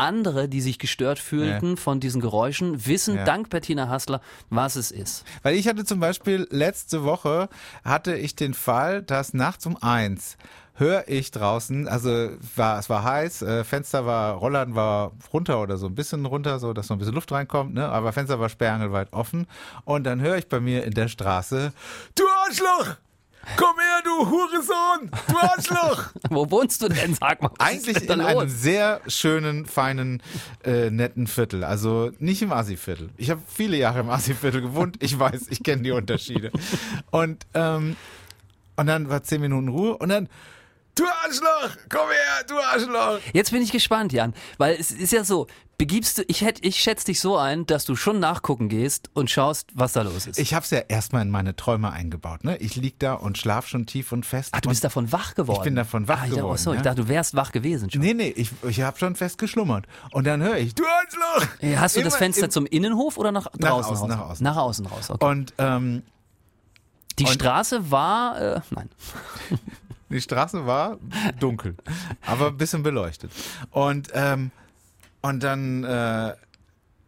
[0.00, 0.08] Ja.
[0.08, 3.24] Andere, die sich gestört fühlten von diesen Geräuschen, wissen Ja.
[3.24, 5.24] dank Bettina Hassler, was es ist.
[5.42, 7.48] Weil ich hatte zum Beispiel letzte Woche
[7.84, 10.36] hatte ich den Fall, dass nachts um eins
[10.74, 15.76] höre ich draußen, also war, es war heiß, äh, Fenster war, Rollladen war runter oder
[15.76, 17.86] so ein bisschen runter, so dass noch ein bisschen Luft reinkommt, ne?
[17.86, 19.46] aber Fenster war sperrangelweit offen
[19.84, 21.74] und dann höre ich bei mir in der Straße,
[22.14, 22.96] du Arschloch!
[23.56, 25.10] Komm her, du Hurensohn!
[25.28, 26.10] Du Arschloch!
[26.30, 27.14] Wo wohnst du denn?
[27.14, 30.22] Sag mal, Eigentlich ist denn in einem sehr schönen, feinen,
[30.64, 31.64] äh, netten Viertel.
[31.64, 33.10] Also nicht im Asi-Viertel.
[33.16, 34.96] Ich habe viele Jahre im Asi-Viertel gewohnt.
[35.00, 36.52] Ich weiß, ich kenne die Unterschiede.
[37.10, 37.96] Und, ähm,
[38.76, 40.28] und dann war zehn Minuten Ruhe und dann,
[40.94, 43.20] du Arschloch, komm her, du Arschloch.
[43.32, 45.46] Jetzt bin ich gespannt, Jan, weil es ist ja so,
[45.78, 49.30] begibst du, ich, hätt, ich schätze dich so ein, dass du schon nachgucken gehst und
[49.30, 50.38] schaust, was da los ist.
[50.38, 52.44] Ich habe es ja erstmal in meine Träume eingebaut.
[52.44, 52.58] Ne?
[52.58, 54.50] Ich lieg da und schlaf schon tief und fest.
[54.52, 55.60] Ach, du bist davon wach geworden.
[55.60, 56.82] Ich bin davon wach ah, ich dachte, geworden, ach so, ich ja.
[56.82, 58.02] dachte, du wärst wach gewesen schon.
[58.02, 59.86] Nee, nee, ich, ich habe schon fest geschlummert.
[60.12, 61.48] Und dann höre ich, du Arschloch.
[61.62, 64.18] Äh, Hast du das Immer Fenster im- zum Innenhof oder nach draußen außen, raus?
[64.18, 64.44] nach außen.
[64.44, 65.24] Nach außen raus, okay.
[65.24, 66.02] Und ähm,
[67.18, 68.90] Die und- Straße war, äh, nein.
[70.10, 70.98] Die Straße war
[71.38, 71.76] dunkel,
[72.26, 73.30] aber ein bisschen beleuchtet.
[73.70, 74.50] Und, ähm,
[75.22, 76.34] und dann äh,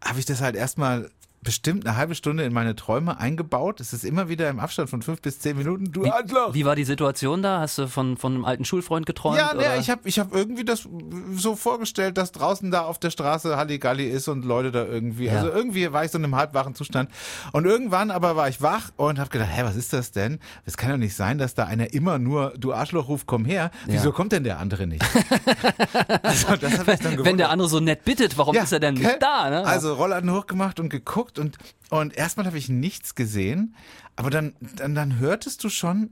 [0.05, 1.11] habe ich das halt erstmal
[1.43, 3.81] bestimmt eine halbe Stunde in meine Träume eingebaut.
[3.81, 5.91] Es ist immer wieder im Abstand von fünf bis zehn Minuten.
[5.91, 6.55] Du Arschloch!
[6.55, 7.61] Wie war die Situation da?
[7.61, 9.39] Hast du von, von einem alten Schulfreund geträumt?
[9.39, 9.61] Ja, oder?
[9.75, 10.89] ne, ich habe ich hab irgendwie das
[11.35, 15.35] so vorgestellt, dass draußen da auf der Straße Halligalli ist und Leute da irgendwie, Ja.
[15.39, 17.11] also irgendwie war ich so in einem halbwachen Zustand.
[17.53, 20.39] Und irgendwann aber war ich wach und habe gedacht, hä, was ist das denn?
[20.65, 23.71] Es kann doch nicht sein, dass da einer immer nur, du Arschloch, ruf, komm her.
[23.87, 24.15] Wieso Ja.
[24.15, 25.03] kommt denn der andere nicht?
[26.23, 27.51] also das mich dann Wenn der gewundert.
[27.51, 29.51] andere so nett bittet, warum ist er denn nicht da?
[29.51, 29.65] Ne?
[29.67, 31.59] Also Rollladen hochgemacht und geguckt und,
[31.91, 33.75] und erstmal habe ich nichts gesehen,
[34.17, 36.11] aber dann, dann, dann hörtest du schon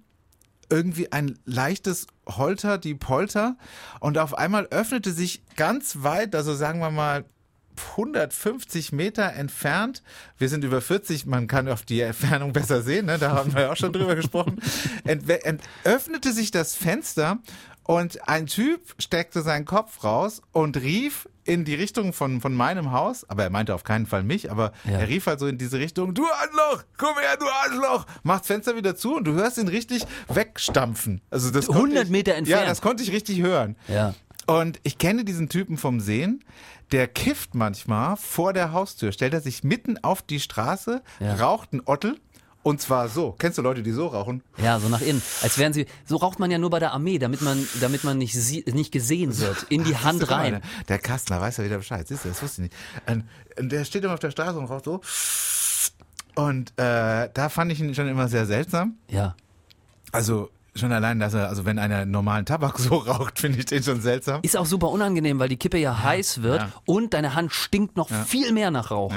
[0.71, 3.57] irgendwie ein leichtes Holter, die Polter
[3.99, 7.25] und auf einmal öffnete sich ganz weit, also sagen wir mal
[7.93, 10.03] 150 Meter entfernt,
[10.39, 13.19] wir sind über 40, man kann auf die Entfernung besser sehen, ne?
[13.19, 14.61] da haben wir auch schon drüber gesprochen,
[15.05, 17.39] ent, ent, öffnete sich das Fenster
[17.91, 22.93] und ein Typ steckte seinen Kopf raus und rief in die Richtung von, von meinem
[22.93, 24.99] Haus, aber er meinte auf keinen Fall mich, aber Ja.
[24.99, 28.47] er rief halt so in diese Richtung, du Arschloch, komm her, du Arschloch, macht das
[28.47, 31.21] Fenster wieder zu und du hörst ihn richtig wegstampfen.
[31.31, 32.63] Also das konnte 100 ich, Meter entfernt.
[32.63, 33.77] Ja, das konnte ich richtig hören.
[33.89, 34.15] Ja.
[34.47, 36.45] Und ich kenne diesen Typen vom Sehen.
[36.93, 41.35] Der kifft manchmal vor der Haustür, stellt er sich mitten auf die Straße, Ja.
[41.37, 42.19] raucht einen Ottel.
[42.63, 43.35] Und zwar so.
[43.39, 44.43] Kennst du Leute, die so rauchen?
[44.59, 45.23] Ja, so nach innen.
[45.43, 45.87] Als wären sie.
[46.05, 48.93] So raucht man ja nur bei der Armee, damit man, damit man nicht, sie, nicht
[48.93, 49.63] gesehen wird.
[49.71, 50.53] In die Siehst Hand rein.
[50.53, 52.07] Der, der Kastner weiß ja wieder Bescheid.
[52.07, 52.75] Siehst du, das wusste ich nicht.
[53.59, 55.01] Und, der steht immer auf der Straße und raucht so.
[56.35, 58.97] Und äh, da fand ich ihn schon immer sehr seltsam.
[59.09, 59.35] Ja.
[60.13, 63.83] Also schon allein, dass er, also wenn einer normalen Tabak so raucht, finde ich den
[63.83, 64.41] schon seltsam.
[64.43, 66.73] Ist auch super unangenehm, weil die Kippe ja, heiß wird ja.
[66.85, 69.13] und deine Hand stinkt noch viel mehr nach Rauch.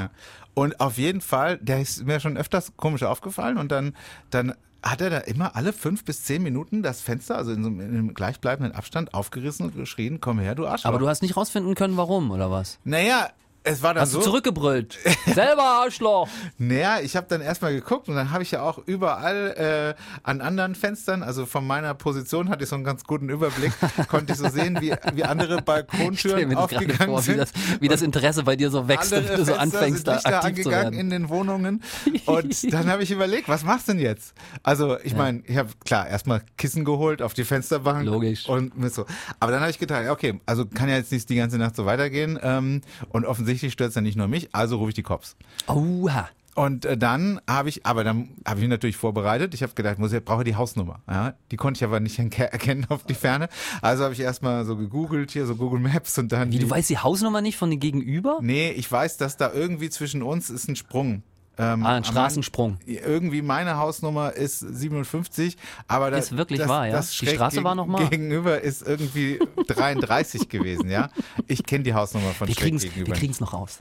[0.53, 3.95] Und auf jeden Fall, der ist mir schon öfters komisch aufgefallen und dann,
[4.29, 7.69] dann hat er da immer alle fünf bis zehn Minuten das Fenster, also in so
[7.69, 10.89] einem, in einem gleichbleibenden Abstand, aufgerissen und geschrien, komm her, du Arschloch.
[10.89, 12.79] Aber du hast nicht rausfinden können, warum, oder was?
[12.83, 13.29] naja,
[13.63, 14.19] es war dann Hast so.
[14.19, 14.99] du zurückgebrüllt?
[15.33, 16.27] Selber Arschloch!
[16.57, 20.41] Naja, ich habe dann erstmal geguckt und dann habe ich ja auch überall äh, an
[20.41, 23.71] anderen Fenstern, also von meiner Position hatte ich so einen ganz guten Überblick,
[24.09, 27.37] konnte ich so sehen, wie, wie andere Balkontüren aufgegangen vor, wie sind.
[27.37, 30.31] das, wie das Interesse bei dir so wächst und andere du so anfängst, da aktiv
[30.33, 30.99] zu angegangen werden.
[30.99, 31.83] in den Wohnungen.
[32.25, 34.33] Und dann habe ich überlegt, was machst du denn jetzt?
[34.61, 38.05] Also ich meine, ich habe klar erstmal Kissen geholt auf die Fensterbank.
[38.05, 38.47] Logisch.
[38.49, 39.05] Und mit so.
[39.39, 41.77] Aber dann habe ich gedacht, ja, okay, also kann ja jetzt nicht die ganze Nacht
[41.77, 42.37] so weitergehen.
[42.43, 45.35] Ähm, und offensichtlich stört es ja nicht nur mich, also rufe ich die Cops.
[45.67, 46.29] Oha.
[46.55, 49.55] Und äh, dann habe ich, aber dann habe ich mich natürlich vorbereitet.
[49.55, 51.01] Ich habe gedacht, muss ich brauche die Hausnummer.
[51.09, 53.49] Ja, die konnte ich aber nicht erke- erkennen auf die Ferne.
[53.81, 56.89] Also habe ich erstmal so gegoogelt hier so Google Maps und dann Wie, du weißt
[56.91, 58.37] die Hausnummer nicht von den Gegenüber?
[58.41, 61.23] Nee, ich weiß, dass da irgendwie zwischen uns ist ein Sprung.
[61.57, 62.79] Ähm, Ah, ein Straßensprung.
[62.85, 65.55] Mein, irgendwie meine Hausnummer ist 57,
[65.87, 66.93] aber das Ist wirklich das, wahr, ja?
[66.93, 68.09] Das Die Straße war noch mal?
[68.09, 71.09] Gegenüber ist irgendwie 33 gewesen, ja.
[71.47, 73.15] Ich kenne die Hausnummer von Wir schräg kriegen's, wir gegenüber.
[73.15, 73.79] kriegen's noch raus.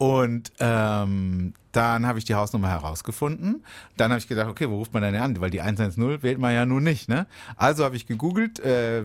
[0.00, 3.62] Und ähm, dann habe ich die Hausnummer herausgefunden.
[3.98, 5.38] Dann habe ich gedacht, okay, wo ruft man denn an?
[5.42, 7.26] Weil die 110 wählt man ja nun nicht, ne?
[7.56, 8.60] Also habe ich gegoogelt.
[8.60, 9.04] Äh,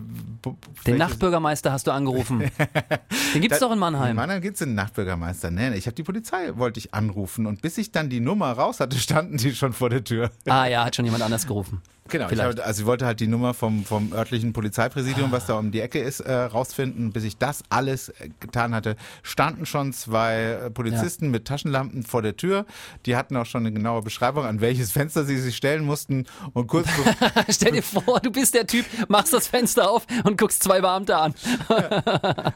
[0.87, 2.49] Den Nachtbürgermeister hast du angerufen.
[3.33, 4.15] Den gibt's doch in In Mannheim.
[4.15, 5.51] Mannheim gibt es den Nachtbürgermeister.
[5.51, 7.45] Nee, ich habe die Polizei, wollte ich anrufen.
[7.45, 10.31] Und bis ich dann die Nummer raus hatte, standen die schon vor der Tür.
[10.47, 11.81] Ah ja, hat schon jemand anders gerufen.
[12.07, 15.57] Genau, ich hab, also ich wollte halt die Nummer vom, vom örtlichen Polizeipräsidium, was da
[15.57, 17.11] um die Ecke ist, äh, rausfinden.
[17.11, 22.21] Bis ich das alles äh, getan hatte, standen schon zwei äh, Polizisten mit Taschenlampen vor
[22.21, 22.65] der Tür.
[23.05, 26.25] Die hatten auch schon eine genaue Beschreibung, an welches Fenster sie sich stellen mussten.
[26.53, 26.87] Und kurz
[27.49, 31.17] Stell dir vor, du bist der Typ, machst das Fenster auf und guckst zwei Beamte
[31.17, 31.33] an.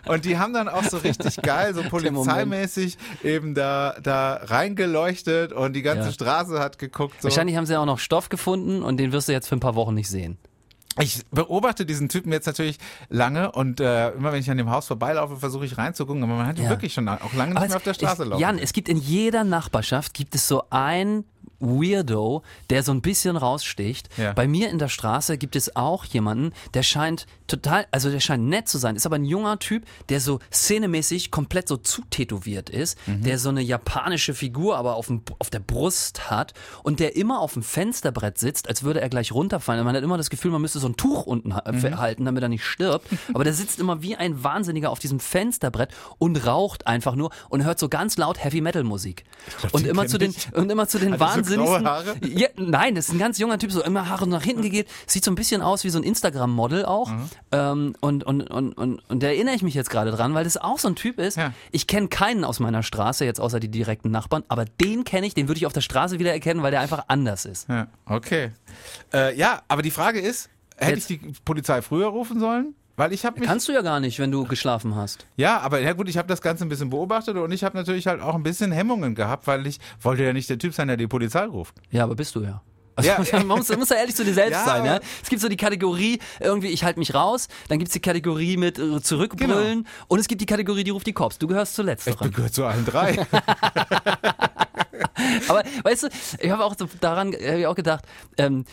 [0.05, 5.73] Und die haben dann auch so richtig geil, so polizeimäßig eben da, da reingeleuchtet und
[5.73, 6.11] die ganze Ja.
[6.13, 7.15] Straße hat geguckt.
[7.21, 7.25] So.
[7.27, 9.75] Wahrscheinlich haben sie auch noch Stoff gefunden und den wirst du jetzt für ein paar
[9.75, 10.37] Wochen nicht sehen.
[11.01, 12.77] Ich beobachte diesen Typen jetzt natürlich
[13.09, 16.45] lange und äh, immer wenn ich an dem Haus vorbeilaufe, versuche ich reinzugucken, aber man
[16.47, 16.69] hat ihn Ja.
[16.69, 18.41] wirklich schon auch lange nicht Aber mehr auf der Straße laufen.
[18.41, 21.23] Jan, es gibt in jeder Nachbarschaft gibt es so ein
[21.59, 24.09] Weirdo, der so ein bisschen raussticht.
[24.17, 24.33] Ja.
[24.33, 28.43] Bei mir in der Straße gibt es auch jemanden, der scheint total, also der scheint
[28.45, 32.97] nett zu sein, ist aber ein junger Typ, der so szenemäßig komplett so zutätowiert ist,
[33.07, 33.23] Mhm.
[33.23, 37.39] der so eine japanische Figur aber auf, dem, auf der Brust hat und der immer
[37.39, 39.81] auf dem Fensterbrett sitzt, als würde er gleich runterfallen.
[39.81, 41.97] Und man hat immer das Gefühl, man müsste so ein Tuch unten Mhm.
[41.97, 43.07] halten, damit er nicht stirbt.
[43.33, 47.63] Aber der sitzt immer wie ein Wahnsinniger auf diesem Fensterbrett und raucht einfach nur und
[47.63, 49.23] hört so ganz laut Heavy Metal Musik.
[49.71, 51.48] Und den immer zu den und immer zu den wahnsinnigsten.
[51.57, 52.15] Graue Haare?
[52.25, 55.23] Ja, nein, das ist ein ganz junger Typ, so immer Haare nach hinten gegelt, sieht
[55.23, 57.11] so ein bisschen aus wie so ein Instagram-Model auch.
[57.11, 57.29] Mhm.
[57.51, 60.57] Ähm, und, und, und, und, und da erinnere ich mich jetzt gerade dran, weil das
[60.57, 61.37] auch so ein Typ ist.
[61.37, 61.53] Ja.
[61.71, 65.33] Ich kenne keinen aus meiner Straße, jetzt außer die direkten Nachbarn, aber den kenne ich,
[65.33, 67.67] den würde ich auf der Straße wieder erkennen, weil der einfach anders ist.
[67.69, 68.51] Ja, okay.
[69.13, 72.75] Äh, ja, aber die Frage ist, hätte Jetzt- ich die Polizei früher rufen sollen?
[72.99, 75.25] Weil ich habe Kannst du ja gar nicht, wenn du geschlafen hast.
[75.37, 78.07] ja, aber ja gut, ich habe das Ganze ein bisschen beobachtet und ich habe natürlich
[78.07, 80.97] halt auch ein bisschen Hemmungen gehabt, weil ich wollte ja nicht der Typ sein, der
[80.97, 81.75] die Polizei ruft.
[81.91, 82.61] Ja, aber bist du ja.
[82.97, 84.83] Also, Ja, man, muss, man muss ja ehrlich zu dir selbst Ja, sein.
[84.83, 84.99] Ja?
[85.23, 88.77] Es gibt so die Kategorie, irgendwie, ich halte mich raus, dann gibt's die Kategorie mit
[88.77, 91.37] äh, zurückbrüllen und es gibt die Kategorie, die ruft die Cops.
[91.37, 93.25] Du gehörst zu Ich gehöre zu allen drei.
[95.47, 96.07] Aber weißt du,
[96.39, 98.05] ich habe auch so daran hab ich auch gedacht,
[98.37, 98.65] ähm,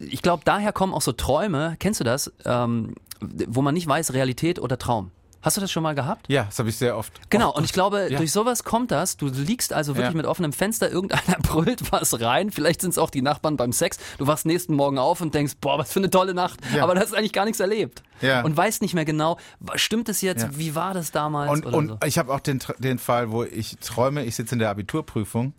[0.00, 4.12] ich glaube, daher kommen auch so Träume, kennst du das, ähm, wo man nicht weiß,
[4.12, 5.10] Realität oder Traum.
[5.42, 6.28] Hast du das schon mal gehabt?
[6.28, 7.12] ja, das habe ich sehr oft.
[7.28, 8.16] Genau, Oh und ich glaube, ja.
[8.16, 9.16] durch sowas kommt das.
[9.16, 10.16] Du liegst also wirklich Ja.
[10.16, 12.52] mit offenem Fenster, irgendeiner brüllt was rein.
[12.52, 13.98] Vielleicht sind es auch die Nachbarn beim Sex.
[14.18, 16.60] Du wachst nächsten Morgen auf und denkst, boah, was für eine tolle Nacht.
[16.72, 16.84] Ja.
[16.84, 18.04] Aber du hast eigentlich gar nichts erlebt.
[18.20, 18.42] Ja.
[18.42, 19.36] Und weißt nicht mehr genau,
[19.74, 20.42] stimmt es jetzt?
[20.44, 20.50] Ja.
[20.56, 21.50] Wie war das damals?
[21.50, 21.98] Und, und so.
[22.06, 25.54] ich habe auch den, den Fall, wo ich träume, ich sitze in der Abiturprüfung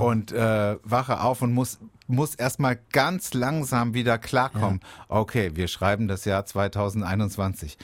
[0.00, 4.80] und äh, wache auf und muss, muss erstmal ganz langsam wieder klarkommen.
[5.08, 7.76] Okay, wir schreiben das Jahr 2021.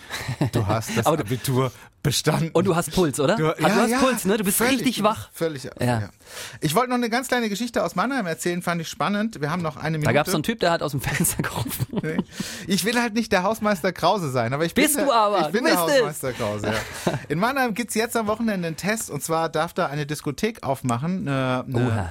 [0.52, 2.50] Du hast das Abitur bestanden.
[2.52, 3.36] Und du hast Puls, oder?
[3.36, 4.36] Du, Ah, du hast Puls, ne?
[4.36, 5.30] Du bist völlig, richtig wach.
[5.32, 5.62] Völlig.
[5.64, 5.70] Ja.
[5.78, 6.08] Ja.
[6.60, 9.40] Ich wollte noch eine ganz kleine Geschichte aus Mannheim erzählen, fand ich spannend.
[9.40, 10.06] Wir haben noch eine Minute.
[10.08, 11.86] Da gab es so einen Typ, der hat aus dem Fenster gerufen.
[12.02, 12.16] Nee.
[12.66, 15.40] Ich will halt nicht der Hausmeister Krause sein, aber ich Bist bin du der, aber,
[15.42, 15.94] Ich bin der bist es.
[15.94, 16.66] Hausmeister Krause.
[17.06, 17.12] Ja.
[17.28, 21.28] In Mannheim gibt's jetzt am Wochenende einen Test und zwar darf da eine Diskothek aufmachen,
[21.28, 21.64] eine,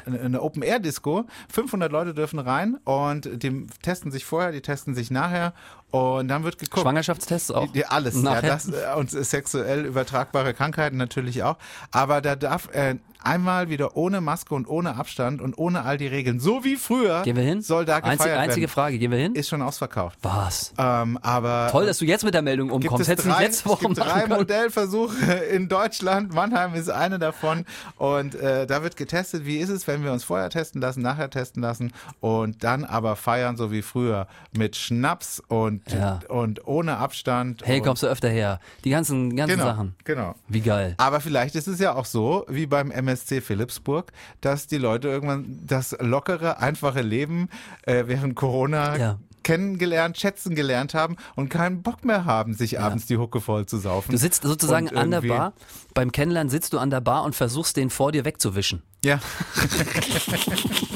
[0.06, 1.26] eine, eine Open-Air-Disco.
[1.52, 5.54] 500 Leute dürfen rein und die testen sich vorher, die testen sich nachher
[5.92, 6.82] und dann wird geguckt.
[6.82, 7.68] Schwangerschaftstests auch.
[7.74, 8.22] Ja, alles.
[8.22, 11.58] Ja, das, äh, und sexuell übertragbare Krankheiten natürlich auch.
[11.92, 16.08] Aber da darf äh, einmal wieder ohne Maske und ohne Abstand und ohne all die
[16.08, 17.62] Regeln, so wie früher, Gehen wir hin?
[17.62, 18.72] soll da gefeiert Einzige, einzige werden.
[18.72, 19.36] Frage, gehen wir hin?
[19.36, 20.18] Ist schon ausverkauft.
[20.22, 20.74] Was?
[20.78, 23.02] Ähm, aber Toll, dass du jetzt mit der Meldung umkommst.
[23.02, 24.38] es Hättest drei, letzte Woche es gibt drei können.
[24.38, 26.34] Modellversuche in Deutschland.
[26.34, 27.66] Mannheim ist eine davon.
[27.98, 31.30] Und äh, da wird getestet, wie ist es, wenn wir uns vorher testen lassen, nachher
[31.30, 36.20] testen lassen und dann aber feiern, so wie früher, mit Schnaps und und, Ja.
[36.30, 37.62] und ohne Abstand.
[37.66, 38.60] Hey, kommst du öfter her?
[38.84, 39.96] Die ganzen, ganzen genau, Sachen.
[40.04, 40.36] Genau.
[40.48, 40.96] Wie geil.
[40.98, 45.60] Aber vielleicht ist es ja auch so, wie beim MSC Philipsburg, dass die Leute irgendwann
[45.66, 47.50] das lockere, einfache Leben
[47.84, 49.20] äh, während Corona Ja.
[49.44, 53.78] kennengelernt, schätzen gelernt haben und keinen Bock mehr haben, sich abends die Hucke voll zu
[53.80, 54.12] saufen.
[54.12, 55.54] Du sitzt sozusagen Und an der Bar.
[55.94, 58.84] Beim Kennenlernen sitzt du an der Bar und versuchst, den vor dir wegzuwischen.
[59.04, 59.20] Ja.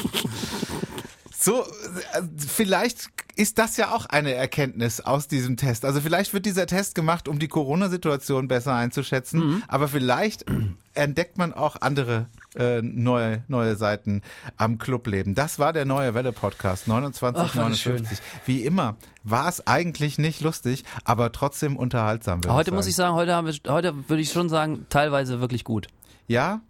[1.37, 5.85] so, äh, vielleicht ist das ja auch eine Erkenntnis aus diesem Test.
[5.85, 9.63] Also vielleicht wird dieser Test gemacht, um die Corona-Situation besser einzuschätzen, Mhm.
[9.67, 10.45] aber vielleicht
[10.93, 14.21] entdeckt man auch andere äh, neue, neue Seiten
[14.55, 15.35] am Clubleben.
[15.35, 18.19] Das war der neue Welle-Podcast, 2959.
[18.45, 22.41] Wie immer war es eigentlich nicht lustig, aber trotzdem unterhaltsam.
[22.47, 25.63] Heute ich muss ich sagen, heute, haben wir, heute würde ich schon sagen, teilweise wirklich
[25.63, 25.87] gut.
[26.27, 26.61] Ja,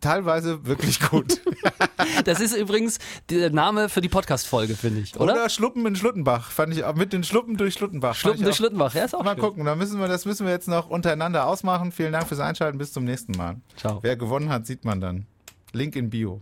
[0.00, 1.40] teilweise wirklich gut.
[2.24, 5.34] Das ist übrigens der Name für die Podcast-Folge, finde ich, oder?
[5.34, 6.50] Oder Schluppen in Schluttenbach.
[6.50, 8.14] Fand ich auch mit den Schluppen durch Schluttenbach.
[8.14, 9.40] Schluppen durch auch- Schlittenbach, ja, ist auch Mal schön.
[9.40, 11.92] gucken, da müssen wir, das müssen wir jetzt noch untereinander ausmachen.
[11.92, 12.78] Vielen Dank fürs Einschalten.
[12.78, 13.56] Bis zum nächsten Mal.
[13.76, 13.98] Ciao.
[14.02, 15.26] Wer gewonnen hat, sieht man dann.
[15.72, 16.40] Link in Bio.